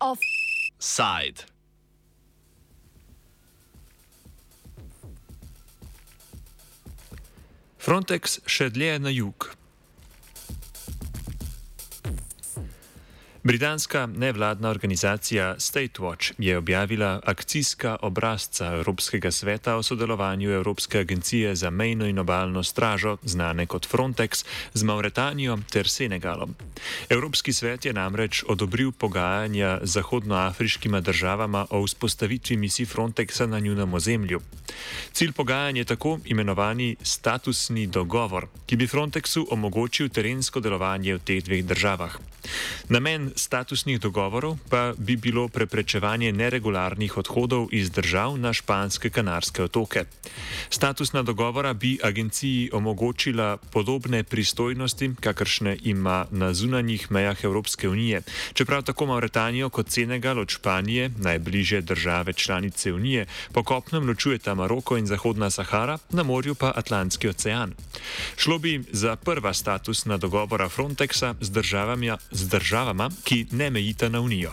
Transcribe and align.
Offside. 0.00 1.46
Frontex 7.78 8.40
še 8.50 8.70
dlje 8.74 8.98
na 8.98 9.14
jug. 9.14 9.52
Britanska 13.50 14.06
nevladna 14.06 14.70
organizacija 14.70 15.54
State 15.58 15.98
Watch 15.98 16.32
je 16.38 16.58
objavila 16.58 17.20
akcijska 17.24 17.96
obrazca 18.02 18.66
Evropskega 18.66 19.30
sveta 19.30 19.76
o 19.76 19.82
sodelovanju 19.82 20.50
Evropske 20.50 20.98
agencije 20.98 21.54
za 21.54 21.70
mejno 21.70 22.06
in 22.06 22.18
obaljno 22.18 22.62
stražo, 22.62 23.16
znane 23.22 23.66
kot 23.66 23.88
Frontex, 23.88 24.44
z 24.74 24.82
Mauretanijo 24.82 25.58
ter 25.70 25.88
Senegalom. 25.88 26.54
Evropski 27.08 27.52
svet 27.52 27.84
je 27.84 27.92
namreč 27.92 28.44
odobril 28.48 28.92
pogajanja 28.92 29.78
z 29.82 29.92
zahodnoafriškima 29.92 31.00
državama 31.00 31.66
o 31.70 31.82
vzpostavitvi 31.86 32.56
misij 32.56 32.86
Frontexa 32.86 33.46
na 33.46 33.58
njunem 33.58 33.94
ozemlju. 33.94 34.40
Cilj 35.12 35.32
pogajanj 35.32 35.78
je 35.78 35.84
tako 35.84 36.18
imenovani 36.24 36.96
statusni 37.02 37.86
dogovor, 37.86 38.46
ki 38.66 38.76
bi 38.76 38.86
Frontexu 38.86 39.46
omogočil 39.50 40.08
terensko 40.08 40.60
delovanje 40.60 41.14
v 41.14 41.18
teh 41.18 41.44
dveh 41.44 41.64
državah. 41.64 42.18
Namen 42.88 43.32
statusnih 43.40 44.00
dogovorov 44.00 44.58
pa 44.68 44.92
bi 44.98 45.16
bilo 45.16 45.48
preprečevanje 45.48 46.32
neregularnih 46.32 47.16
odhodov 47.16 47.68
iz 47.72 47.90
držav 47.90 48.38
na 48.38 48.52
španske 48.52 49.10
kanarske 49.10 49.62
otoke. 49.62 50.04
Statusna 50.70 51.22
dogovora 51.22 51.72
bi 51.72 51.98
agenciji 52.02 52.70
omogočila 52.72 53.56
podobne 53.56 54.22
pristojnosti, 54.22 55.10
kakršne 55.20 55.76
ima 55.82 56.26
na 56.30 56.54
zunanjih 56.54 57.10
mejah 57.10 57.44
Evropske 57.44 57.88
unije, 57.88 58.22
čeprav 58.52 58.82
tako 58.82 59.06
Mauretanijo 59.06 59.68
kot 59.68 59.90
Senegal 59.90 60.38
od 60.38 60.48
Španije, 60.48 61.10
najbližje 61.18 61.80
države 61.80 62.32
članice 62.32 62.92
unije, 62.92 63.26
po 63.52 63.62
kopnem 63.62 64.08
ločujeta 64.08 64.54
Maroko 64.54 64.96
in 64.96 65.06
Zahodna 65.06 65.50
Sahara, 65.50 65.98
na 66.10 66.22
morju 66.22 66.54
pa 66.54 66.72
Atlantski 66.76 67.28
ocean. 67.28 67.74
Šlo 68.36 68.58
bi 68.58 68.82
za 68.92 69.16
prva 69.16 69.54
statusna 69.54 70.16
dogovora 70.16 70.68
Frontexa 70.68 71.34
z 71.40 71.50
državami, 71.50 72.10
z 72.30 72.48
državama, 72.48 73.10
ki 73.30 73.46
ne 73.52 73.70
mejita 73.70 74.08
na 74.08 74.20
Unijo. 74.20 74.50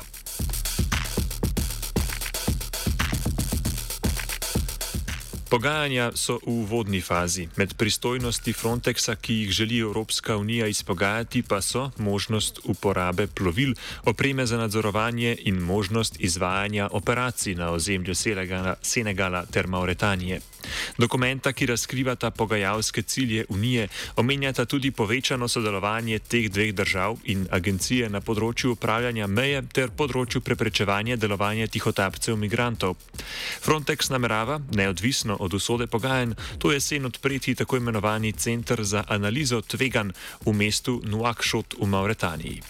Pogajanja 5.49 6.11
so 6.13 6.37
v 6.45 6.61
vodni 6.69 7.01
fazi. 7.01 7.47
Med 7.55 7.73
pristojnosti 7.73 8.53
Frontexa, 8.53 9.15
ki 9.15 9.33
jih 9.33 9.51
želi 9.51 9.79
Evropska 9.79 10.37
unija 10.37 10.67
izpogajati, 10.67 11.41
pa 11.41 11.61
so 11.61 11.89
možnost 11.97 12.59
uporabe 12.63 13.27
plovil, 13.27 13.73
opreme 14.05 14.45
za 14.45 14.57
nadzorovanje 14.57 15.37
in 15.39 15.55
možnost 15.55 16.15
izvajanja 16.19 16.89
operacij 16.91 17.55
na 17.55 17.71
ozemlju 17.71 18.15
Senegala, 18.15 18.75
Senegala 18.81 19.45
ter 19.45 19.67
Mauretanije. 19.67 20.41
Dokumenta, 20.97 21.53
ki 21.53 21.65
razkrivata 21.65 22.31
pogajalske 22.31 23.01
cilje 23.01 23.45
Unije, 23.49 23.87
omenjata 24.15 24.65
tudi 24.65 24.91
povečano 24.91 25.47
sodelovanje 25.47 26.19
teh 26.19 26.49
dveh 26.51 26.73
držav 26.75 27.17
in 27.23 27.47
agencije 27.51 28.09
na 28.09 28.21
področju 28.21 28.73
upravljanja 28.75 29.27
meje 29.27 29.61
ter 29.73 29.91
področju 29.91 30.41
preprečevanja 30.41 31.15
delovanja 31.15 31.67
tihotapcev 31.67 32.37
migrantov. 32.37 32.97
Frontex 33.63 34.09
namerava, 34.09 34.59
neodvisno 34.71 35.37
od 35.39 35.53
usode 35.53 35.87
pogajanj, 35.87 36.35
to 36.59 36.71
jesen 36.71 37.05
odpreti 37.05 37.55
tako 37.55 37.77
imenovani 37.77 38.33
Center 38.33 38.83
za 38.83 39.03
analizo 39.07 39.61
tvegan 39.61 40.13
v 40.45 40.53
mestu 40.53 41.01
Nuakšot 41.05 41.79
v 41.79 41.87
Mauretaniji. 41.87 42.61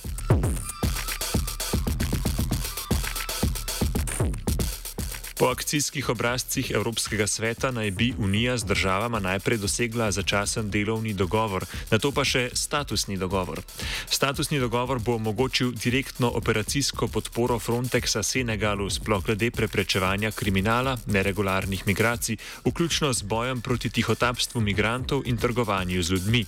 Po 5.37 5.45
akcijskih 5.53 6.09
obrazcih 6.09 6.71
Evropskega 6.71 7.27
sveta 7.27 7.69
naj 7.71 7.91
bi 7.91 8.13
Unija 8.17 8.57
z 8.57 8.65
državama 8.65 9.19
najprej 9.19 9.57
dosegla 9.57 10.11
začasen 10.11 10.69
delovni 10.69 11.13
dogovor, 11.13 11.65
na 11.91 11.99
to 11.99 12.09
pa 12.11 12.23
še 12.25 12.49
statusni 12.53 13.17
dogovor. 13.21 13.61
Statusni 14.09 14.57
dogovor 14.59 14.97
bo 14.99 15.13
omogočil 15.15 15.75
direktno 15.77 16.31
operacijsko 16.33 17.07
podporo 17.07 17.59
Frontexa 17.59 18.23
Senegalu, 18.23 18.89
sploh 18.89 19.21
glede 19.25 19.51
preprečevanja 19.51 20.31
kriminala, 20.31 20.97
neregularnih 21.05 21.85
migracij, 21.85 22.41
vključno 22.65 23.13
z 23.13 23.21
bojem 23.21 23.61
proti 23.61 23.93
tihotapstvu 23.93 24.61
migrantov 24.61 25.21
in 25.25 25.37
trgovanju 25.37 26.01
z 26.01 26.11
ljudmi. 26.11 26.45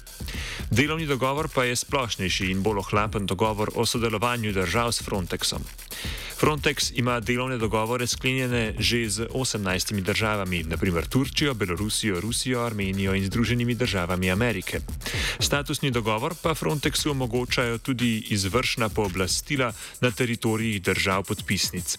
Delovni 0.71 1.05
dogovor 1.05 1.49
pa 1.53 1.69
je 1.69 1.75
splošnejši 1.75 2.49
in 2.49 2.65
bolj 2.65 2.81
ohlapen 2.81 3.29
dogovor 3.29 3.69
o 3.75 3.85
sodelovanju 3.85 4.53
držav 4.53 4.91
s 4.91 5.05
Frontexom. 5.05 5.61
Frontex 6.39 6.91
ima 6.95 7.19
delovne 7.19 7.57
dogovore 7.57 8.07
sklenjene 8.07 8.73
že 8.79 9.09
z 9.09 9.27
18 9.27 10.01
državami, 10.01 10.63
naprimer 10.63 11.07
Turčijo, 11.07 11.53
Belorusijo, 11.53 12.21
Rusijo, 12.21 12.63
Armenijo 12.65 13.15
in 13.15 13.25
Združenimi 13.25 13.75
državami 13.75 14.31
Amerike. 14.31 14.79
Statusni 15.39 15.91
dogovor 15.91 16.35
pa 16.41 16.55
Frontexu 16.55 17.11
omogočajo 17.11 17.77
tudi 17.77 18.23
izvršna 18.29 18.89
pooblastila 18.89 19.73
na 20.01 20.11
teritorijih 20.11 20.81
držav 20.81 21.23
podpisnic. 21.23 21.97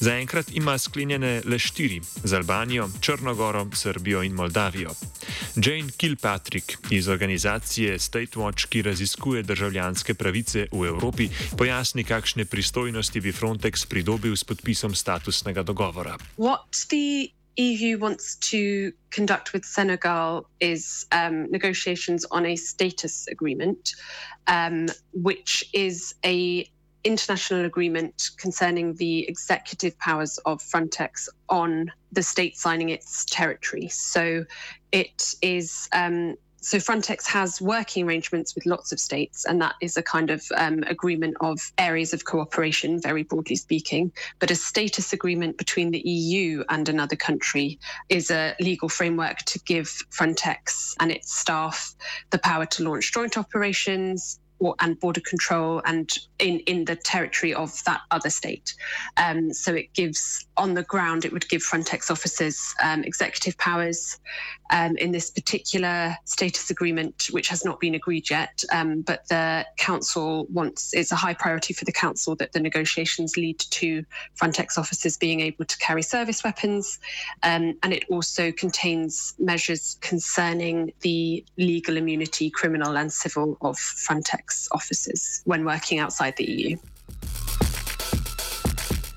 Zaenkrat 0.00 0.46
ima 0.52 0.78
sklenjene 0.78 1.42
le 1.44 1.58
štiri: 1.58 2.00
z 2.24 2.32
Albanijo, 2.32 2.88
Črnogoro, 3.00 3.66
Srbijo 3.74 4.22
in 4.22 4.32
Moldavijo. 4.32 4.90
Jane 5.56 5.90
Kilpatrick 5.96 6.78
iz 6.90 7.08
organizacije 7.08 7.98
State 7.98 8.36
Watch, 8.36 8.66
ki 8.68 8.82
raziskuje 8.82 9.42
državljanske 9.42 10.14
pravice 10.14 10.66
v 10.72 10.86
Evropi, 10.86 11.28
pojasni, 11.58 12.04
kakšne 12.04 12.44
pristojnosti 12.44 13.20
bi 13.20 13.32
Frontex 13.32 13.86
pridobil 13.86 14.36
s 14.36 14.44
podpisom 14.44 14.94
statusnega 14.94 15.62
dogovora. 15.62 16.09
EU 17.56 17.98
wants 17.98 18.36
to 18.36 18.92
conduct 19.10 19.52
with 19.52 19.64
Senegal 19.64 20.48
is 20.60 21.06
um, 21.12 21.50
negotiations 21.50 22.24
on 22.30 22.46
a 22.46 22.56
status 22.56 23.26
agreement, 23.28 23.94
um, 24.46 24.86
which 25.12 25.68
is 25.74 26.14
a 26.24 26.70
international 27.02 27.64
agreement 27.64 28.30
concerning 28.36 28.94
the 28.94 29.26
executive 29.28 29.98
powers 29.98 30.38
of 30.44 30.62
Frontex 30.62 31.28
on 31.48 31.90
the 32.12 32.22
state 32.22 32.56
signing 32.56 32.90
its 32.90 33.24
territory. 33.24 33.88
So 33.88 34.44
it 34.92 35.34
is. 35.42 35.88
Um, 35.92 36.36
so 36.60 36.78
Frontex 36.78 37.26
has 37.26 37.60
working 37.60 38.06
arrangements 38.06 38.54
with 38.54 38.66
lots 38.66 38.92
of 38.92 39.00
states, 39.00 39.44
and 39.46 39.60
that 39.62 39.74
is 39.80 39.96
a 39.96 40.02
kind 40.02 40.30
of 40.30 40.44
um, 40.56 40.82
agreement 40.86 41.36
of 41.40 41.58
areas 41.78 42.12
of 42.12 42.24
cooperation, 42.24 43.00
very 43.00 43.22
broadly 43.22 43.56
speaking. 43.56 44.12
But 44.38 44.50
a 44.50 44.54
status 44.54 45.12
agreement 45.12 45.56
between 45.56 45.90
the 45.90 46.00
EU 46.00 46.62
and 46.68 46.88
another 46.88 47.16
country 47.16 47.78
is 48.08 48.30
a 48.30 48.54
legal 48.60 48.88
framework 48.88 49.38
to 49.38 49.58
give 49.60 49.86
Frontex 50.10 50.94
and 51.00 51.10
its 51.10 51.34
staff 51.34 51.94
the 52.30 52.38
power 52.38 52.66
to 52.66 52.84
launch 52.84 53.12
joint 53.12 53.38
operations, 53.38 54.38
and 54.80 54.98
border 55.00 55.20
control 55.20 55.82
and 55.84 56.18
in, 56.38 56.60
in 56.60 56.84
the 56.84 56.96
territory 56.96 57.54
of 57.54 57.82
that 57.84 58.00
other 58.10 58.30
state. 58.30 58.74
Um, 59.16 59.52
so 59.52 59.74
it 59.74 59.92
gives, 59.94 60.46
on 60.56 60.74
the 60.74 60.82
ground, 60.82 61.24
it 61.24 61.32
would 61.32 61.48
give 61.48 61.62
Frontex 61.62 62.10
officers 62.10 62.74
um, 62.82 63.02
executive 63.04 63.56
powers 63.58 64.18
um, 64.70 64.96
in 64.96 65.12
this 65.12 65.30
particular 65.30 66.16
status 66.24 66.70
agreement, 66.70 67.28
which 67.30 67.48
has 67.48 67.64
not 67.64 67.80
been 67.80 67.94
agreed 67.94 68.30
yet. 68.30 68.62
Um, 68.72 69.02
but 69.02 69.26
the 69.28 69.66
council 69.76 70.46
wants, 70.50 70.94
it's 70.94 71.12
a 71.12 71.16
high 71.16 71.34
priority 71.34 71.74
for 71.74 71.84
the 71.84 71.92
council 71.92 72.36
that 72.36 72.52
the 72.52 72.60
negotiations 72.60 73.36
lead 73.36 73.58
to 73.58 74.04
Frontex 74.40 74.78
officers 74.78 75.16
being 75.16 75.40
able 75.40 75.64
to 75.64 75.78
carry 75.78 76.02
service 76.02 76.44
weapons. 76.44 76.98
Um, 77.42 77.76
and 77.82 77.92
it 77.92 78.04
also 78.10 78.52
contains 78.52 79.34
measures 79.38 79.98
concerning 80.00 80.92
the 81.00 81.44
legal 81.56 81.96
immunity, 81.96 82.50
criminal 82.50 82.96
and 82.96 83.12
civil, 83.12 83.56
of 83.60 83.76
Frontex. 83.76 84.49
Offices 84.70 85.42
when 85.44 85.64
working 85.64 86.00
outside 86.00 86.32
the 86.36 86.44
EU. 86.44 86.76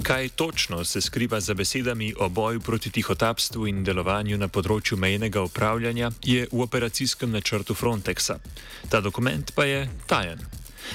Kaj 0.04 0.30
točno 0.30 0.84
se 0.86 1.02
skriva 1.02 1.40
za 1.40 1.54
besedami 1.54 2.14
o 2.20 2.30
boju 2.30 2.60
proti 2.60 2.90
tihotapstvu 2.92 3.68
in 3.68 3.84
delovanju 3.84 4.38
na 4.38 4.48
področju 4.48 4.98
mejnega 5.00 5.42
upravljanja, 5.42 6.12
je 6.24 6.48
v 6.52 6.60
operacijskem 6.62 7.32
načrtu 7.32 7.74
Frontexa. 7.74 8.36
Ta 8.90 9.00
dokument 9.00 9.52
pa 9.56 9.64
je 9.64 9.88
tajen. 10.08 10.44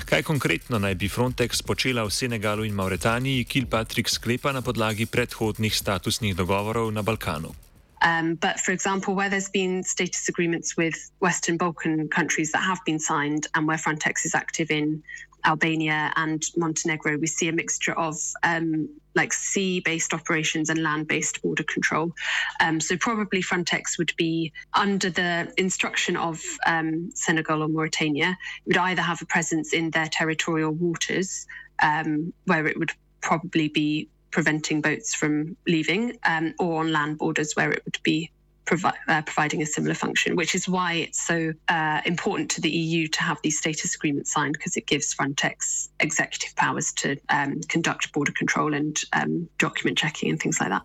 Kaj 0.05 0.23
konkretno 0.23 0.79
naj 0.79 0.94
bi 0.94 1.08
Frontex 1.08 1.62
počela 1.62 2.05
v 2.05 2.12
Senegalu 2.12 2.69
in 2.69 2.75
Mauretaniji, 2.75 3.44
Kilpatrick 3.44 4.12
sklepa 4.12 4.52
na 4.52 4.61
podlagi 4.61 5.06
predhodnih 5.06 5.73
statusnih 5.76 6.37
dogovorov 6.37 6.93
na 6.93 7.02
Balkanu? 7.02 7.55
Um, 8.03 8.35
but 8.37 8.61
for 8.61 8.73
example, 8.73 9.15
where 9.15 9.29
there's 9.29 9.50
been 9.50 9.83
status 9.83 10.29
agreements 10.29 10.77
with 10.77 10.95
Western 11.21 11.56
Balkan 11.56 12.09
countries 12.09 12.53
that 12.53 12.62
have 12.62 12.79
been 12.85 12.99
signed 12.99 13.47
and 13.55 13.67
where 13.67 13.77
Frontex 13.77 14.25
is 14.25 14.35
active 14.35 14.71
in 14.71 15.03
Albania 15.45 16.12
and 16.17 16.43
Montenegro, 16.56 17.17
we 17.17 17.27
see 17.27 17.49
a 17.49 17.53
mixture 17.53 17.97
of 17.99 18.17
um, 18.43 18.89
like 19.15 19.33
sea 19.33 19.81
based 19.81 20.12
operations 20.12 20.69
and 20.69 20.83
land 20.83 21.09
based 21.09 21.43
border 21.43 21.62
control. 21.62 22.12
Um, 22.61 22.81
so, 22.81 22.97
probably 22.97 23.43
Frontex 23.43 23.99
would 23.99 24.12
be 24.17 24.53
under 24.75 25.11
the 25.11 25.53
instruction 25.56 26.17
of 26.17 26.43
um, 26.67 27.11
Senegal 27.15 27.62
or 27.62 27.69
Mauritania, 27.69 28.31
it 28.31 28.69
would 28.69 28.77
either 28.77 29.03
have 29.03 29.23
a 29.23 29.27
presence 29.27 29.73
in 29.73 29.91
their 29.91 30.06
territorial 30.06 30.73
waters, 30.73 31.47
um, 31.83 32.33
where 32.47 32.67
it 32.67 32.79
would 32.79 32.93
probably 33.21 33.69
be 33.69 34.09
preventing 34.31 34.81
boats 34.81 35.15
from 35.15 35.57
leaving, 35.67 36.17
um, 36.25 36.55
or 36.59 36.81
on 36.81 36.93
land 36.93 37.19
borders, 37.19 37.55
where 37.55 37.71
it 37.71 37.83
would 37.85 37.99
be 38.03 38.31
provi- 38.69 38.99
uh, 39.09 39.23
providing 39.23 39.63
a 39.63 39.67
similar 39.67 39.95
function, 39.95 40.37
which 40.37 40.55
is 40.55 40.69
why 40.69 40.93
it's 40.95 41.27
so 41.27 41.53
uh, 41.69 42.01
important 42.05 42.51
to 42.51 42.61
the 42.61 42.71
EU 42.71 43.09
to 43.09 43.23
have 43.23 43.39
these 43.43 43.59
status 43.59 43.95
agreements 43.95 44.33
signed 44.33 44.53
because 44.53 44.77
it 44.77 44.87
gives 44.87 45.15
Frontex 45.15 45.89
executive 46.01 46.55
powers 46.57 46.93
to 46.93 47.17
um, 47.31 47.61
conduct 47.69 48.13
border 48.13 48.33
control 48.33 48.75
and 48.75 49.01
um, 49.15 49.49
document 49.59 49.97
checking 49.97 50.31
and 50.31 50.41
things 50.41 50.61
like 50.61 50.69
that. 50.69 50.83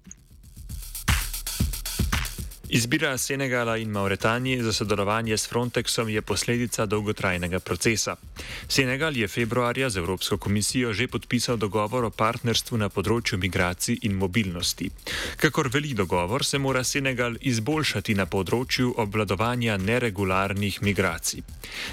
Izbira 2.73 3.17
Senegala 3.17 3.77
in 3.77 3.89
Mauretanije 3.89 4.63
za 4.63 4.73
sodelovanje 4.73 5.37
s 5.37 5.49
Frontexom 5.49 6.09
je 6.09 6.21
posledica 6.21 6.85
dolgotrajnega 6.85 7.59
procesa. 7.59 8.15
Senegal 8.67 9.17
je 9.17 9.27
februarja 9.27 9.89
z 9.89 9.97
Evropsko 9.97 10.37
komisijo 10.37 10.93
že 10.93 11.07
podpisal 11.07 11.57
dogovor 11.57 12.05
o 12.05 12.09
partnerstvu 12.09 12.77
na 12.77 12.89
področju 12.89 13.37
migracij 13.37 13.99
in 14.01 14.17
mobilnosti. 14.17 14.89
Kakor 15.37 15.69
veli 15.69 15.93
dogovor, 15.93 16.45
se 16.45 16.57
mora 16.57 16.83
Senegal 16.83 17.37
izboljšati 17.41 18.15
na 18.15 18.25
področju 18.25 18.95
obvladovanja 18.97 19.77
neregularnih 19.77 20.81
migracij. 20.81 21.43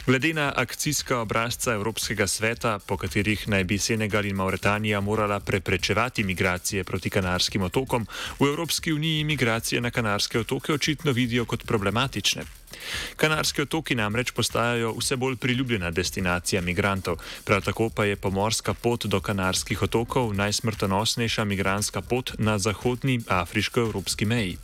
Glede 0.06 0.32
na 0.32 0.48
akcijska 0.56 1.20
obrazca 1.20 1.74
Evropskega 1.74 2.26
sveta, 2.26 2.78
po 2.78 2.96
katerih 2.96 3.44
naj 3.48 3.64
bi 3.64 3.78
Senegal 3.78 4.24
in 4.24 4.36
Mauretanija 4.36 5.00
morala 5.00 5.40
preprečevati 5.40 6.24
migracije 6.24 6.84
proti 6.84 7.10
Kanarskim 7.10 7.68
otokom, 7.68 8.08
v 8.40 8.48
Evropski 8.48 8.92
uniji 8.92 9.24
migracije 9.24 9.80
na 9.80 9.90
Kanarske 9.90 10.40
otoke 10.40 10.69
otoke 10.70 10.74
očitno 10.74 11.12
vidijo 11.12 11.44
kot 11.44 11.64
problematične. 11.66 12.42
Kanarske 13.16 13.62
otoki 13.62 13.94
namreč 13.94 14.30
postajajo 14.32 14.94
vse 14.98 15.16
bolj 15.16 15.36
priljubljena 15.36 15.90
destinacija 15.90 16.62
migrantov, 16.62 17.18
prav 17.44 17.62
tako 17.62 17.90
pa 17.90 18.04
je 18.04 18.16
pomorska 18.16 18.74
pot 18.74 19.06
do 19.06 19.20
Kanarskih 19.20 19.82
otokov 19.82 20.34
najsmrtonosnejša 20.34 21.44
migranska 21.44 22.00
pot 22.00 22.32
na 22.38 22.58
zahodni 22.58 23.20
afriško-evropski 23.28 24.24
meji. 24.24 24.58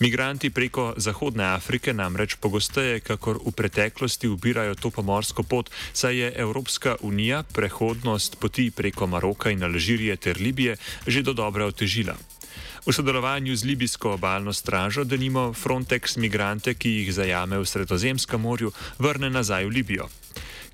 Migranti 0.00 0.50
preko 0.50 0.94
Zahodne 0.96 1.44
Afrike 1.44 1.92
namreč 1.92 2.34
pogosteje, 2.34 3.00
kakor 3.00 3.38
v 3.46 3.52
preteklosti, 3.52 4.28
ubirajo 4.28 4.74
to 4.74 4.90
pomorsko 4.90 5.42
pot, 5.42 5.70
saj 5.92 6.16
je 6.16 6.32
Evropska 6.36 6.96
unija 7.00 7.42
prehodnost 7.42 8.38
poti 8.40 8.70
preko 8.70 9.06
Maroka 9.06 9.50
in 9.50 9.62
Alžirije 9.62 10.16
ter 10.16 10.40
Libije 10.40 10.76
že 11.06 11.22
do 11.22 11.32
dobra 11.32 11.66
otežila. 11.66 12.14
V 12.86 12.92
sodelovanju 12.92 13.56
z 13.56 13.64
libijsko 13.64 14.12
obalno 14.12 14.52
stražo, 14.52 15.04
da 15.04 15.16
nimo 15.16 15.52
Frontex 15.52 16.16
migrante, 16.16 16.74
ki 16.74 16.90
jih 16.90 17.12
zajame 17.14 17.58
v 17.58 17.66
Sredozemskem 17.66 18.40
morju, 18.40 18.72
vrne 18.98 19.30
nazaj 19.30 19.64
v 19.64 19.68
Libijo. 19.68 20.08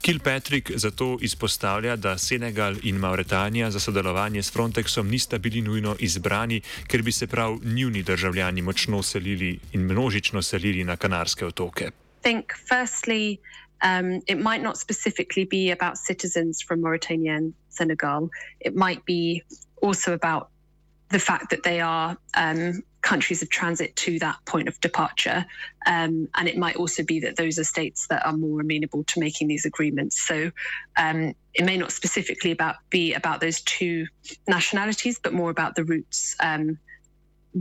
Kilpatrick 0.05 0.71
zato 0.77 1.19
izpostavlja, 1.21 1.97
da 1.97 2.19
Senegal 2.19 2.75
in 2.83 2.97
Mauretanija 2.97 3.71
za 3.71 3.81
sodelovanje 3.81 4.43
s 4.43 4.53
Frontexom 4.53 5.11
nista 5.11 5.39
bili 5.39 5.63
nujno 5.63 5.97
izbrani, 5.99 6.61
ker 6.87 7.03
bi 7.03 7.13
se 7.13 7.27
prav 7.27 7.59
njuni 7.65 8.03
državljani 8.03 8.63
močno 8.63 9.03
selili 9.03 9.59
in 9.73 9.81
množično 9.81 10.43
selili 10.43 10.85
na 10.85 10.97
Kanarske 10.97 11.47
otoke. 11.47 11.91
Think, 12.23 12.45
firstly, 12.69 13.39
um, 13.85 14.21
it 14.27 14.39
might 14.39 14.63
not 14.63 14.77
specifically 14.77 15.47
be 15.51 15.73
about 15.73 15.97
citizens 16.07 16.59
from 16.69 16.81
Mauritania 16.81 17.37
and 17.37 17.55
Senegal. 17.69 18.29
It 18.61 18.75
might 18.75 19.01
be 19.07 19.41
also 19.83 20.13
about 20.13 20.54
the 21.15 21.21
fact 21.21 21.51
that 21.51 21.63
they 21.63 21.81
are 21.81 22.19
um, 22.37 22.83
countries 23.03 23.41
of 23.41 23.49
transit 23.49 23.95
to 23.95 24.19
that 24.19 24.37
point 24.47 24.67
of 24.67 24.81
departure. 24.81 25.47
Um, 25.87 26.29
and 26.35 26.49
it 26.49 26.59
might 26.59 26.75
also 26.75 27.05
be 27.05 27.21
that 27.21 27.37
those 27.37 27.57
are 27.57 27.63
states 27.63 28.09
that 28.09 28.27
are 28.27 28.37
more 28.37 28.61
amenable 28.61 29.05
to 29.05 29.21
making 29.21 29.47
these 29.47 29.65
agreements. 29.65 30.21
So 30.27 30.51
um, 30.97 31.33
it 31.55 31.65
may 31.65 31.77
not 31.77 31.93
specifically 31.93 32.51
about 32.51 32.75
be 32.91 33.15
about 33.15 33.41
those 33.41 33.61
two 33.61 34.09
nationalities, 34.49 35.21
but 35.23 35.33
more 35.33 35.51
about 35.51 35.77
the 35.77 35.85
routes 35.85 36.35
um, 36.41 36.81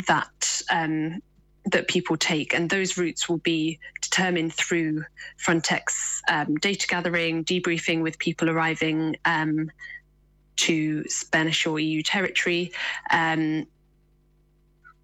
that 0.07 0.63
um, 0.71 1.21
that 1.65 1.87
people 1.87 2.17
take, 2.17 2.55
and 2.55 2.71
those 2.71 2.97
routes 2.97 3.29
will 3.29 3.37
be 3.37 3.79
determined 4.01 4.51
through 4.51 5.05
Frontex 5.45 6.21
um, 6.27 6.55
data 6.55 6.87
gathering, 6.87 7.45
debriefing 7.45 8.01
with 8.01 8.17
people 8.17 8.49
arriving 8.49 9.15
to 10.57 11.03
Spanish 11.07 11.65
or 11.65 11.79
EU 11.79 12.01
territory. 12.01 12.71
Um, 13.11 13.67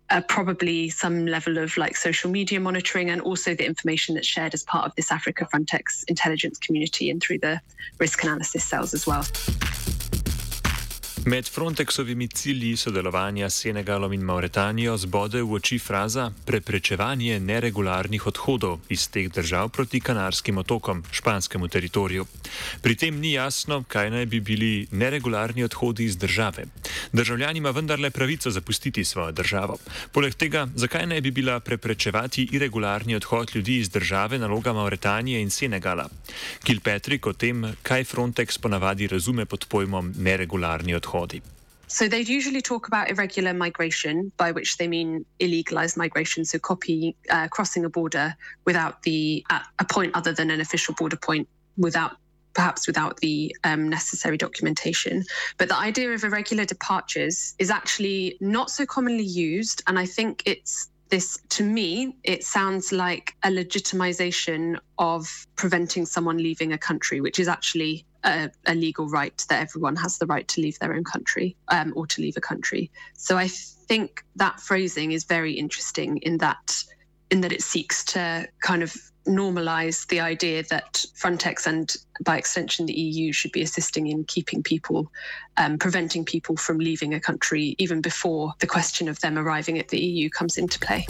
uh, 0.09 0.21
probably 0.27 0.89
some 0.89 1.27
level 1.27 1.57
of 1.59 1.77
like 1.77 1.95
social 1.95 2.31
media 2.31 2.59
monitoring 2.59 3.11
and 3.11 3.21
also 3.21 3.53
the 3.53 3.65
information 3.65 4.15
that's 4.15 4.27
shared 4.27 4.53
as 4.53 4.63
part 4.63 4.85
of 4.85 4.95
this 4.95 5.11
Africa 5.11 5.47
Frontex 5.53 6.03
intelligence 6.07 6.57
community 6.57 7.09
and 7.09 7.21
through 7.21 7.39
the 7.39 7.61
risk 7.99 8.23
analysis 8.23 8.63
cells 8.63 8.93
as 8.93 9.05
well. 9.05 9.23
Med 11.25 11.45
Frontexovimi 11.45 12.27
cilji 12.27 12.77
sodelovanja 12.77 13.49
s 13.49 13.61
Senegalom 13.61 14.13
in 14.13 14.21
Mauretanijo 14.21 14.97
zbode 14.97 15.41
v 15.43 15.53
oči 15.53 15.79
fraza 15.79 16.31
preprečevanje 16.45 17.39
neregularnih 17.39 18.27
odhodov 18.27 18.79
iz 18.89 19.09
teh 19.11 19.27
držav 19.27 19.69
proti 19.69 19.99
Kanarskim 19.99 20.57
otokom, 20.57 21.03
španskemu 21.11 21.67
teritoriju. 21.67 22.25
Pri 22.81 22.95
tem 22.95 23.19
ni 23.19 23.33
jasno, 23.33 23.83
kaj 23.87 24.09
naj 24.09 24.25
bi 24.25 24.39
bili 24.39 24.87
neregularni 24.91 25.63
odhodi 25.63 26.05
iz 26.05 26.17
države. 26.17 26.65
Državljan 27.11 27.57
ima 27.57 27.71
vendarle 27.71 28.09
pravico 28.09 28.51
zapustiti 28.51 29.03
svojo 29.03 29.31
državo. 29.31 29.77
Poleg 30.11 30.35
tega, 30.35 30.67
zakaj 30.75 31.05
naj 31.05 31.21
bi 31.21 31.31
bila 31.31 31.59
preprečevati 31.59 32.47
irregularni 32.51 33.15
odhod 33.15 33.51
ljudi 33.55 33.77
iz 33.77 33.89
države 33.89 34.39
naloga 34.39 34.73
Mauretanije 34.73 35.41
in 35.41 35.49
Senegala? 35.49 36.07
Kilpatrick 36.63 37.27
o 37.27 37.33
tem, 37.33 37.75
kaj 37.83 38.03
Frontex 38.03 38.57
ponavadi 38.57 39.07
razume 39.07 39.45
pod 39.45 39.65
pojmom 39.69 40.13
neregularni 40.17 40.95
odhod. 40.95 41.08
So 41.87 42.07
they 42.07 42.21
usually 42.21 42.61
talk 42.61 42.87
about 42.87 43.09
irregular 43.09 43.51
migration, 43.51 44.31
by 44.37 44.51
which 44.51 44.77
they 44.77 44.87
mean 44.87 45.25
illegalized 45.39 45.97
migration, 45.97 46.45
so 46.45 46.59
copy 46.59 47.15
uh, 47.31 47.47
crossing 47.47 47.83
a 47.83 47.89
border 47.89 48.35
without 48.63 49.01
the 49.01 49.43
at 49.49 49.65
a 49.79 49.85
point 49.85 50.15
other 50.15 50.31
than 50.31 50.51
an 50.51 50.61
official 50.61 50.93
border 50.93 51.17
point, 51.17 51.47
without 51.77 52.17
perhaps 52.53 52.85
without 52.85 53.17
the 53.17 53.55
um, 53.63 53.89
necessary 53.89 54.37
documentation. 54.37 55.23
But 55.57 55.69
the 55.69 55.77
idea 55.77 56.11
of 56.11 56.23
irregular 56.23 56.65
departures 56.65 57.55
is 57.57 57.71
actually 57.71 58.37
not 58.39 58.69
so 58.69 58.85
commonly 58.85 59.23
used, 59.23 59.81
and 59.87 59.97
I 59.97 60.05
think 60.05 60.43
it's 60.45 60.89
this 61.09 61.39
to 61.49 61.63
me 61.63 62.15
it 62.23 62.43
sounds 62.43 62.91
like 62.91 63.35
a 63.43 63.49
legitimization 63.49 64.77
of 64.99 65.47
preventing 65.55 66.05
someone 66.05 66.37
leaving 66.37 66.71
a 66.71 66.77
country 66.77 67.19
which 67.19 67.39
is 67.39 67.47
actually 67.47 68.05
a, 68.23 68.49
a, 68.65 68.75
legal 68.75 69.07
right 69.07 69.45
that 69.49 69.61
everyone 69.61 69.95
has 69.95 70.17
the 70.17 70.25
right 70.25 70.47
to 70.47 70.61
leave 70.61 70.77
their 70.79 70.93
own 70.93 71.03
country 71.03 71.55
um, 71.69 71.93
or 71.95 72.05
to 72.07 72.21
leave 72.21 72.37
a 72.37 72.41
country. 72.41 72.91
So 73.13 73.37
I 73.37 73.47
think 73.47 74.23
that 74.35 74.59
phrasing 74.59 75.11
is 75.11 75.23
very 75.23 75.53
interesting 75.53 76.17
in 76.17 76.37
that 76.39 76.83
in 77.31 77.41
that 77.41 77.51
it 77.51 77.61
seeks 77.61 78.03
to 78.03 78.47
kind 78.61 78.81
of 78.81 78.95
normalize 79.27 80.07
the 80.07 80.19
idea 80.19 80.63
that 80.63 81.05
Frontex 81.15 81.67
and 81.67 81.95
by 82.23 82.37
extension 82.37 82.87
the 82.87 82.93
EU 82.93 83.31
should 83.31 83.51
be 83.51 83.61
assisting 83.61 84.07
in 84.07 84.23
keeping 84.23 84.63
people, 84.63 85.11
um, 85.57 85.77
preventing 85.77 86.25
people 86.25 86.57
from 86.57 86.79
leaving 86.79 87.13
a 87.13 87.19
country 87.19 87.75
even 87.77 88.01
before 88.01 88.53
the 88.59 88.67
question 88.67 89.07
of 89.07 89.19
them 89.19 89.37
arriving 89.37 89.77
at 89.77 89.89
the 89.89 89.99
EU 89.99 90.29
comes 90.29 90.57
into 90.57 90.79
play. 90.79 91.05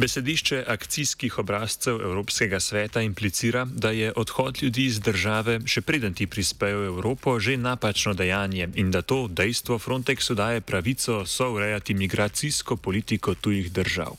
Besedišče 0.00 0.64
akcijskih 0.66 1.38
obrazcev 1.38 2.00
Evropskega 2.00 2.60
sveta 2.60 3.02
implicira, 3.02 3.64
da 3.64 3.90
je 3.90 4.12
odhod 4.16 4.62
ljudi 4.62 4.86
iz 4.86 5.00
države, 5.00 5.58
še 5.66 5.82
preden 5.84 6.14
ti 6.16 6.26
prispejo 6.26 6.78
v 6.80 6.86
Evropo, 6.86 7.34
že 7.40 7.58
napačno 7.60 8.14
dejanje 8.16 8.70
in 8.80 8.90
da 8.90 9.02
to 9.02 9.28
dejstvo 9.28 9.78
Frontexu 9.78 10.34
daje 10.34 10.60
pravico 10.60 11.26
sourejati 11.26 11.94
migracijsko 11.94 12.76
politiko 12.76 13.34
tujih 13.34 13.72
držav. 13.72 14.16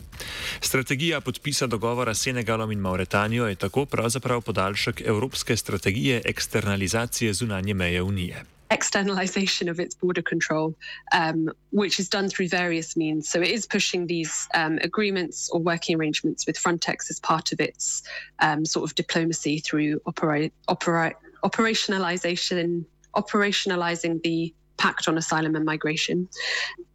Strategija 0.62 1.22
podpisa 1.22 1.68
dogovora 1.68 2.14
s 2.14 2.30
Senegalom 2.30 2.72
in 2.72 2.80
Mauretanijo 2.80 3.50
je 3.50 3.56
tako 3.56 3.86
pravzaprav 3.86 4.42
podaljšek 4.42 5.02
evropske 5.02 5.58
strategije 5.58 6.22
eksternalizacije 6.26 7.34
zunanje 7.34 7.74
meje 7.74 8.02
Unije. 8.02 8.46
Externalization 8.72 9.68
of 9.70 9.80
its 9.80 9.94
border 9.94 10.22
control, 10.22 10.76
um, 11.12 11.52
which 11.72 12.00
is 12.00 12.08
done 12.10 12.30
through 12.30 12.48
various 12.48 12.96
means. 12.96 13.30
So 13.30 13.42
it 13.42 13.50
is 13.50 13.68
pushing 13.68 14.08
these 14.08 14.48
um, 14.56 14.80
agreements 14.82 15.50
or 15.50 15.60
working 15.60 15.98
arrangements 15.98 16.48
with 16.48 16.58
Frontex 16.58 17.10
as 17.10 17.20
part 17.20 17.52
of 17.52 17.60
its 17.60 18.02
um, 18.40 18.66
sort 18.66 18.90
of 18.90 18.96
diplomacy 18.96 19.60
through 19.60 20.02
opera- 20.06 20.52
opera- 20.70 21.16
operationalization, 21.44 22.86
operationalizing 23.16 24.24
the 24.24 24.54
pact 24.78 25.08
on 25.08 25.18
asylum 25.18 25.56
and 25.56 25.66
migration. 25.66 26.28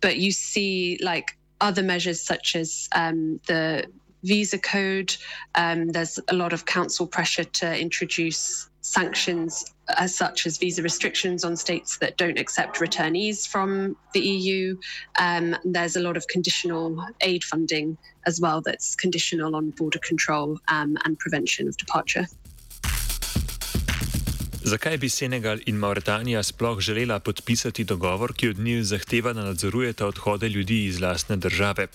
But 0.00 0.16
you 0.16 0.32
see, 0.32 0.98
like 1.02 1.36
other 1.60 1.82
measures 1.82 2.20
such 2.20 2.56
as 2.56 2.88
um, 2.92 3.38
the 3.46 3.86
visa 4.24 4.58
code. 4.58 5.14
Um, 5.54 5.88
there's 5.88 6.18
a 6.28 6.34
lot 6.34 6.52
of 6.52 6.64
council 6.64 7.06
pressure 7.06 7.44
to 7.44 7.78
introduce 7.78 8.68
sanctions 8.80 9.64
as 9.88 10.14
such 10.14 10.46
as 10.46 10.58
visa 10.58 10.82
restrictions 10.82 11.44
on 11.44 11.56
states 11.56 11.98
that 11.98 12.16
don't 12.16 12.38
accept 12.38 12.78
returnees 12.78 13.46
from 13.46 13.96
the 14.12 14.20
EU. 14.20 14.76
Um, 15.18 15.56
there's 15.64 15.96
a 15.96 16.00
lot 16.00 16.16
of 16.16 16.26
conditional 16.28 17.04
aid 17.20 17.44
funding 17.44 17.96
as 18.26 18.40
well 18.40 18.60
that's 18.60 18.96
conditional 18.96 19.54
on 19.54 19.70
border 19.70 20.00
control 20.00 20.58
um, 20.68 20.96
and 21.04 21.18
prevention 21.18 21.68
of 21.68 21.76
departure. 21.76 22.26
Zakaj 24.66 24.96
bi 24.98 25.08
Senegal 25.08 25.60
in 25.66 25.76
Mauritanija 25.78 26.42
sploh 26.42 26.80
želela 26.80 27.18
podpisati 27.18 27.84
dogovor, 27.84 28.32
ki 28.34 28.48
od 28.48 28.58
njih 28.58 28.84
zahteva, 28.84 29.32
da 29.32 29.44
nadzorujeta 29.44 30.06
odhode 30.06 30.48
ljudi 30.48 30.84
iz 30.84 31.00
lastne 31.00 31.36
države? 31.36 31.86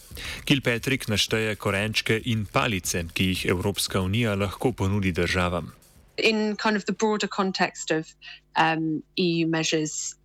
Kilpatrick 0.46 1.08
našteje 1.08 1.56
korenčke 1.56 2.22
in 2.26 2.46
palice, 2.46 3.04
ki 3.14 3.26
jih 3.26 3.46
Evropska 3.46 4.02
unija 4.02 4.36
lahko 4.36 4.72
ponudi 4.72 5.12
državam. 5.12 5.81
In 6.22 6.56
kind 6.56 6.76
of 6.76 6.86
the 6.86 6.94
broader 6.94 7.28
context 7.28 7.92
of 7.92 8.08
um, 8.56 9.04
EU 9.16 9.48
measures 9.48 10.16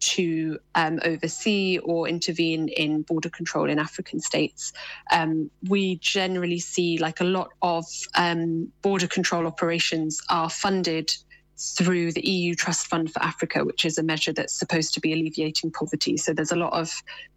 to 0.00 0.58
um, 0.74 0.98
oversee 1.04 1.78
or 1.78 2.08
intervene 2.08 2.68
in 2.68 3.02
border 3.02 3.28
control 3.28 3.68
in 3.68 3.78
African 3.78 4.20
states. 4.20 4.72
Um, 5.12 5.50
we 5.68 5.96
generally 5.96 6.58
see 6.58 6.98
like 6.98 7.20
a 7.20 7.24
lot 7.24 7.50
of 7.62 7.84
um, 8.14 8.72
border 8.82 9.06
control 9.06 9.46
operations 9.46 10.20
are 10.30 10.50
funded 10.50 11.12
through 11.58 12.12
the 12.12 12.26
EU 12.26 12.54
Trust 12.54 12.86
Fund 12.86 13.12
for 13.12 13.22
Africa, 13.22 13.64
which 13.64 13.84
is 13.84 13.98
a 13.98 14.02
measure 14.02 14.32
that's 14.32 14.54
supposed 14.54 14.94
to 14.94 15.00
be 15.00 15.12
alleviating 15.12 15.70
poverty. 15.70 16.16
So 16.16 16.32
there's 16.32 16.52
a 16.52 16.56
lot 16.56 16.72
of 16.72 16.90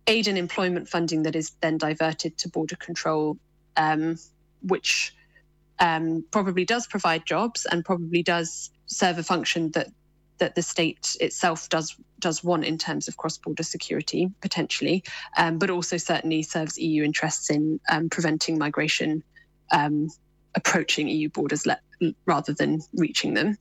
aid 0.07 0.29
and 0.29 0.37
employment 0.37 0.87
funding 0.87 1.23
that 1.23 1.35
is 1.35 1.51
then 1.61 1.77
diverted 1.77 2.37
to 2.37 2.49
border 2.49 2.77
control, 2.77 3.37
um, 3.75 4.17
which 4.61 5.13
um, 5.79 6.23
probably 6.31 6.65
does 6.65 6.87
provide 6.87 7.25
jobs 7.25 7.65
and 7.71 7.83
probably 7.83 8.23
does 8.23 8.71
serve 8.87 9.17
a 9.17 9.23
function 9.23 9.71
that 9.71 9.87
that 10.39 10.55
the 10.55 10.61
state 10.61 11.15
itself 11.21 11.69
does 11.69 11.95
does 12.19 12.43
want 12.43 12.65
in 12.65 12.77
terms 12.77 13.07
of 13.07 13.17
cross-border 13.17 13.63
security 13.63 14.31
potentially, 14.41 15.03
um, 15.37 15.57
but 15.57 15.69
also 15.69 15.97
certainly 15.97 16.41
serves 16.41 16.77
EU 16.77 17.03
interests 17.03 17.49
in 17.49 17.79
um, 17.91 18.09
preventing 18.09 18.57
migration 18.57 19.23
um, 19.71 20.09
approaching 20.55 21.07
EU 21.07 21.29
borders 21.29 21.67
rather 22.25 22.53
than 22.53 22.79
reaching 22.93 23.33
them. 23.33 23.57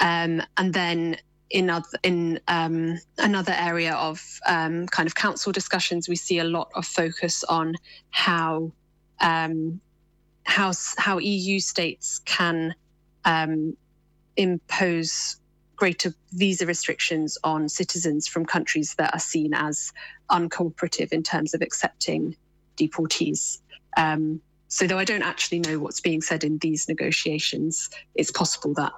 Um, 0.00 0.42
and 0.56 0.72
then 0.72 1.16
in 1.50 1.68
other, 1.68 1.98
in 2.02 2.40
um, 2.48 2.98
another 3.18 3.54
area 3.56 3.94
of 3.94 4.40
kind 4.46 5.06
of 5.06 5.14
council 5.14 5.52
discussions, 5.52 6.08
we 6.08 6.16
see 6.16 6.38
a 6.38 6.44
lot 6.44 6.70
of 6.74 6.86
focus 6.86 7.44
on 7.44 7.76
how 8.10 8.72
um, 9.20 9.80
how 10.44 10.72
how 10.98 11.18
EU 11.18 11.60
states 11.60 12.20
can 12.24 12.74
um, 13.24 13.76
impose 14.36 15.36
greater 15.76 16.14
visa 16.32 16.66
restrictions 16.66 17.38
on 17.42 17.68
citizens 17.68 18.28
from 18.28 18.46
countries 18.46 18.94
that 18.98 19.12
are 19.12 19.18
seen 19.18 19.52
as 19.54 19.92
uncooperative 20.30 21.12
in 21.12 21.22
terms 21.22 21.54
of 21.54 21.62
accepting 21.62 22.36
deportees. 22.76 23.58
Um, 23.96 24.40
so, 24.68 24.86
though 24.86 24.98
I 24.98 25.04
don't 25.04 25.22
actually 25.22 25.58
know 25.60 25.78
what's 25.78 26.00
being 26.00 26.22
said 26.22 26.44
in 26.44 26.58
these 26.58 26.88
negotiations, 26.88 27.90
it's 28.14 28.30
possible 28.30 28.74
that 28.74 28.92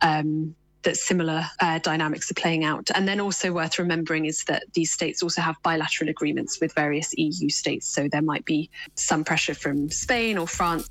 um, 0.00 0.54
that 0.84 0.96
similar 0.96 1.44
uh, 1.60 1.78
dynamics 1.78 2.30
are 2.30 2.34
playing 2.34 2.64
out. 2.64 2.90
And 2.94 3.08
then 3.08 3.20
also 3.20 3.52
worth 3.52 3.78
remembering 3.78 4.26
is 4.26 4.44
that 4.44 4.62
these 4.74 4.92
states 4.92 5.22
also 5.22 5.40
have 5.42 5.56
bilateral 5.62 6.10
agreements 6.10 6.60
with 6.60 6.72
various 6.74 7.14
EU 7.16 7.48
states. 7.48 7.86
So 7.94 8.08
there 8.08 8.22
might 8.22 8.44
be 8.44 8.70
some 8.94 9.24
pressure 9.24 9.54
from 9.54 9.90
Spain 9.90 10.38
or 10.38 10.46
France. 10.46 10.86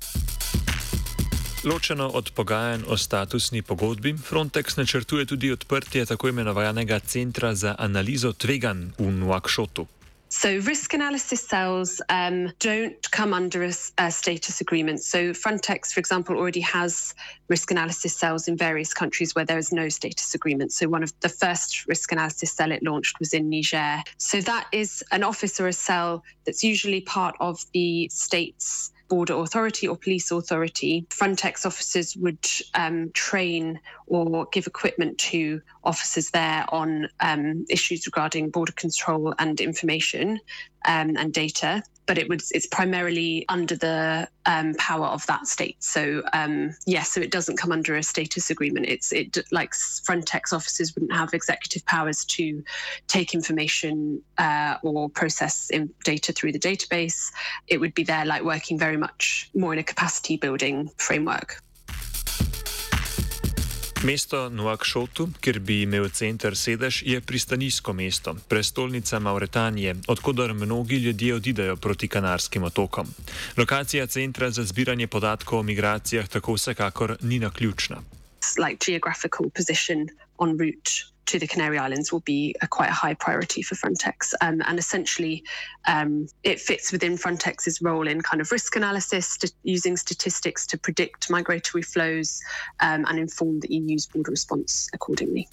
Ločeno 1.64 2.10
od 2.14 2.30
pogajanj 2.30 2.82
o 2.86 2.96
statusni 2.96 3.62
pogodbi, 3.62 4.12
Frontex 4.12 4.76
načrtuje 4.76 5.24
tudi 5.26 5.52
odprtje 5.52 6.06
tako 6.06 6.28
imenovanega 6.28 6.98
centra 6.98 7.54
za 7.54 7.74
analizo 7.78 8.32
tveganj 8.32 8.90
v 8.98 9.10
Nuakšotu. 9.10 9.86
So, 10.28 10.58
risk 10.58 10.94
analysis 10.94 11.46
cells 11.46 12.00
um, 12.08 12.52
don't 12.58 13.10
come 13.12 13.32
under 13.32 13.62
a, 13.62 13.72
a, 13.98 14.10
status 14.10 14.60
agreement. 14.60 15.00
So, 15.00 15.30
Frontex, 15.30 15.92
for 15.92 16.00
example, 16.00 16.36
already 16.36 16.60
has 16.60 17.14
risk 17.48 17.70
analysis 17.70 18.16
cells 18.16 18.48
in 18.48 18.56
various 18.56 18.92
countries 18.92 19.34
where 19.34 19.44
there 19.44 19.58
is 19.58 19.70
no 19.70 19.88
status 19.88 20.34
agreement. 20.34 20.72
So, 20.72 20.88
one 20.88 21.02
of 21.02 21.12
the 21.20 21.28
first 21.28 21.86
risk 21.86 22.10
analysis 22.10 22.52
cell 22.52 22.72
it 22.72 22.82
launched 22.82 23.20
was 23.20 23.32
in 23.32 23.48
Niger. 23.48 24.02
So, 24.18 24.40
that 24.40 24.66
is 24.72 25.04
an 25.12 25.22
office 25.22 25.60
or 25.60 25.68
a 25.68 25.72
cell 25.72 26.24
that's 26.44 26.64
usually 26.64 27.02
part 27.02 27.36
of 27.38 27.64
the 27.72 28.08
state's 28.12 28.90
border 29.08 29.34
authority 29.34 29.86
or 29.86 29.96
police 29.96 30.30
authority, 30.30 31.06
Frontex 31.10 31.66
officers 31.66 32.16
would 32.16 32.46
um, 32.74 33.10
train 33.12 33.80
or 34.06 34.46
give 34.52 34.66
equipment 34.66 35.18
to 35.18 35.60
officers 35.84 36.30
there 36.30 36.64
on 36.68 37.08
um, 37.20 37.64
issues 37.68 38.06
regarding 38.06 38.50
border 38.50 38.72
control 38.72 39.34
and 39.38 39.60
information 39.60 40.40
um, 40.86 41.16
and 41.16 41.32
data 41.32 41.82
but 42.06 42.18
it 42.18 42.28
was 42.28 42.50
it's 42.52 42.66
primarily 42.66 43.44
under 43.48 43.76
the 43.76 44.28
um, 44.46 44.74
power 44.74 45.06
of 45.06 45.26
that 45.26 45.46
state. 45.46 45.82
So 45.82 46.22
um, 46.32 46.68
yes, 46.68 46.78
yeah, 46.86 47.02
so 47.02 47.20
it 47.20 47.30
doesn't 47.30 47.56
come 47.56 47.72
under 47.72 47.96
a 47.96 48.02
status 48.02 48.50
agreement. 48.50 48.86
It's 48.86 49.12
it 49.12 49.38
like 49.50 49.72
Frontex 49.72 50.52
officers 50.52 50.94
wouldn't 50.94 51.12
have 51.12 51.32
executive 51.32 51.84
powers 51.86 52.24
to 52.26 52.62
take 53.06 53.34
information 53.34 54.22
uh, 54.38 54.76
or 54.82 55.08
process 55.08 55.70
data 56.04 56.32
through 56.32 56.52
the 56.52 56.58
database. 56.58 57.30
It 57.68 57.78
would 57.78 57.94
be 57.94 58.04
there 58.04 58.24
like 58.24 58.42
working 58.42 58.78
very 58.78 58.96
much 58.96 59.50
more 59.54 59.72
in 59.72 59.78
a 59.78 59.84
capacity 59.84 60.36
building 60.36 60.90
framework. 60.98 61.63
Mesto 64.04 64.50
Nuakšotu, 64.52 65.30
kjer 65.40 65.58
bi 65.64 65.78
imel 65.82 66.10
center 66.12 66.52
sedež, 66.56 66.98
je 67.08 67.20
pristaniško 67.24 67.92
mesto, 67.96 68.34
prestolnica 68.48 69.18
Mauretanije, 69.18 69.94
odkudar 70.08 70.52
mnogi 70.54 70.96
ljudje 70.96 71.34
odidejo 71.34 71.76
proti 71.76 72.08
Kanarskim 72.08 72.64
otokom. 72.64 73.08
Lokacija 73.56 74.06
centra 74.06 74.50
za 74.50 74.64
zbiranje 74.64 75.06
podatkov 75.06 75.58
o 75.58 75.62
migracijah 75.62 76.28
tako 76.28 76.52
vsekakor 76.52 77.16
ni 77.22 77.38
naključna. 77.38 78.02
Like 78.60 78.92
to 81.26 81.38
the 81.38 81.46
Canary 81.46 81.78
Islands 81.78 82.12
will 82.12 82.20
be 82.20 82.54
a 82.62 82.66
quite 82.66 82.90
a 82.90 82.92
high 82.92 83.14
priority 83.14 83.62
for 83.62 83.74
Frontex. 83.74 84.32
Um, 84.40 84.62
and 84.66 84.78
essentially, 84.78 85.44
um, 85.86 86.26
it 86.42 86.60
fits 86.60 86.92
within 86.92 87.16
Frontex's 87.16 87.80
role 87.82 88.06
in 88.08 88.20
kind 88.20 88.40
of 88.40 88.50
risk 88.52 88.76
analysis, 88.76 89.26
st- 89.26 89.52
using 89.62 89.96
statistics 89.96 90.66
to 90.66 90.78
predict 90.78 91.30
migratory 91.30 91.82
flows 91.82 92.40
um, 92.80 93.04
and 93.08 93.18
inform 93.18 93.60
the 93.60 93.68
EU's 93.74 94.06
border 94.06 94.30
response 94.30 94.88
accordingly. 94.92 95.48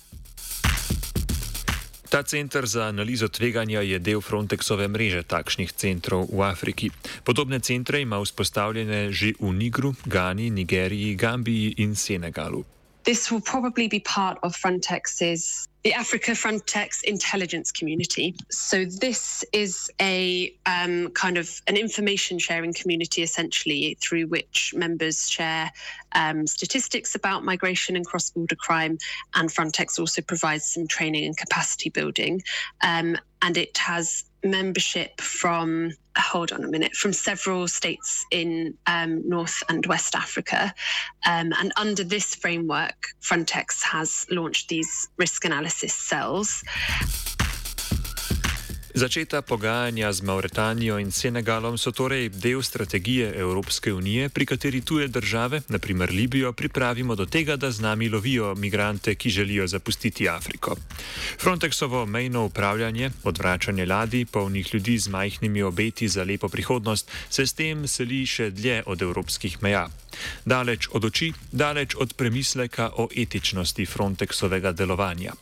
Ta 2.11 2.23
center 2.23 2.65
za 2.65 2.83
analizo 2.83 3.27
tveganja 3.27 3.81
je 3.81 3.99
del 3.99 4.21
Frontexove 4.21 4.87
mreže 4.87 5.23
takšnih 5.23 5.71
centrov 5.71 6.27
v 6.27 6.43
Afriki. 6.43 6.91
Podobne 7.23 7.59
centre 7.63 8.01
ima 8.01 8.19
vzpostavljene 8.19 9.15
že 9.15 9.31
v 9.39 9.53
Nigru, 9.55 9.95
Gani, 10.05 10.49
Nigeriji, 10.49 11.15
Gambiji 11.15 11.73
in 11.77 11.95
Senegalu. 11.95 12.67
This 13.03 13.31
will 13.31 13.41
probably 13.41 13.87
be 13.87 13.99
part 13.99 14.37
of 14.43 14.55
Frontex's 14.55 15.67
the 15.83 15.93
Africa 15.93 16.31
Frontex 16.31 17.03
intelligence 17.03 17.71
community. 17.71 18.35
So 18.51 18.85
this 18.85 19.43
is 19.51 19.89
a 19.99 20.55
um, 20.67 21.09
kind 21.09 21.37
of 21.37 21.59
an 21.67 21.75
information 21.75 22.37
sharing 22.37 22.73
community, 22.73 23.23
essentially, 23.23 23.97
through 23.99 24.27
which 24.27 24.73
members 24.75 25.27
share 25.27 25.71
um, 26.11 26.45
statistics 26.45 27.15
about 27.15 27.43
migration 27.43 27.95
and 27.95 28.05
cross-border 28.05 28.55
crime, 28.55 28.99
and 29.33 29.49
Frontex 29.49 29.97
also 29.97 30.21
provides 30.21 30.65
some 30.65 30.85
training 30.87 31.25
and 31.25 31.35
capacity 31.35 31.89
building. 31.89 32.43
Um, 32.83 33.17
and 33.41 33.57
it 33.57 33.75
has 33.79 34.25
membership 34.43 35.19
from 35.21 35.91
hold 36.17 36.51
on 36.51 36.63
a 36.63 36.67
minute 36.67 36.93
from 36.93 37.13
several 37.13 37.67
states 37.67 38.25
in 38.31 38.77
um, 38.87 39.27
North 39.27 39.63
and 39.69 39.85
West 39.85 40.15
Africa. 40.15 40.73
Um, 41.25 41.53
and 41.59 41.71
under 41.77 42.03
this 42.03 42.35
framework, 42.35 43.07
Frontex 43.21 43.81
has 43.83 44.25
launched 44.29 44.69
these 44.69 45.07
risk 45.17 45.45
analysis 45.45 45.93
cells. 45.93 46.63
Začeta 48.93 49.41
pogajanja 49.41 50.11
z 50.13 50.21
Mauretanijo 50.21 50.99
in 50.99 51.11
Senegalom 51.11 51.77
so 51.77 51.91
torej 51.91 52.29
del 52.29 52.61
strategije 52.61 53.31
Evropske 53.39 53.93
unije, 53.93 54.29
pri 54.29 54.45
kateri 54.45 54.81
tuje 54.81 55.07
države, 55.07 55.61
naprimer 55.67 56.11
Libijo, 56.11 56.53
pripravimo 56.53 57.15
do 57.15 57.25
tega, 57.25 57.55
da 57.55 57.71
z 57.71 57.79
nami 57.79 58.09
lovijo 58.09 58.55
migrante, 58.55 59.15
ki 59.15 59.29
želijo 59.29 59.67
zapustiti 59.67 60.29
Afriko. 60.29 60.75
Frontexovo 61.39 62.05
mejno 62.05 62.45
upravljanje, 62.45 63.11
odvračanje 63.23 63.85
ladij, 63.85 64.25
polnih 64.25 64.73
ljudi 64.73 64.97
z 64.97 65.07
majhnimi 65.07 65.61
obeti 65.61 66.07
za 66.07 66.23
lepo 66.23 66.49
prihodnost, 66.49 67.11
se 67.29 67.47
s 67.47 67.53
tem 67.53 67.87
seli 67.87 68.25
še 68.25 68.49
dlje 68.49 68.83
od 68.85 69.01
evropskih 69.01 69.63
meja. 69.63 69.87
Daleč 70.45 70.87
od 70.91 71.05
oči, 71.05 71.33
daleč 71.51 71.95
od 71.95 72.13
premisleka 72.13 72.89
o 72.97 73.07
etičnosti 73.15 73.85
Frontexovega 73.85 74.71
delovanja. 74.71 75.33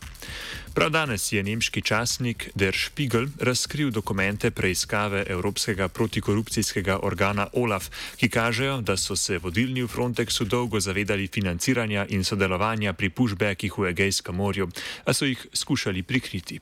Prav 0.74 0.90
danes 0.90 1.32
je 1.32 1.44
nemški 1.44 1.82
časnik 1.82 2.50
Der 2.56 2.76
Spiegel 2.78 3.28
razkril 3.40 3.90
dokumente 3.92 4.52
preiskave 4.52 5.24
Evropskega 5.28 5.88
protikorupcijskega 5.88 7.00
organa 7.04 7.48
OLAF, 7.54 7.90
ki 8.18 8.30
kažejo, 8.30 8.82
da 8.82 8.98
so 8.98 9.16
se 9.16 9.38
vodilni 9.38 9.84
v 9.84 9.88
Frontexu 9.88 10.46
dolgo 10.46 10.80
zavedali 10.80 11.28
financiranja 11.28 12.06
in 12.10 12.24
sodelovanja 12.24 12.94
pri 12.94 13.10
pushbackih 13.10 13.78
v 13.78 13.90
Egejskem 13.90 14.36
morju, 14.36 14.70
a 15.06 15.14
so 15.14 15.26
jih 15.26 15.48
skušali 15.54 16.04
prikriti. 16.04 16.60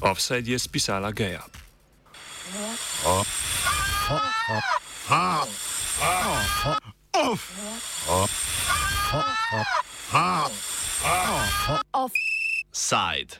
Offside 0.00 0.52
je 0.52 0.58
spisala 0.58 1.12
Geja. 1.12 1.44
Offside. 11.92 13.38